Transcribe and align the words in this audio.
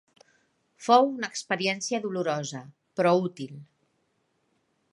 Fou 0.85 1.03
una 1.17 1.29
experiència 1.33 1.99
dolorosa, 2.05 2.63
però 3.01 3.13
útil. 3.29 3.55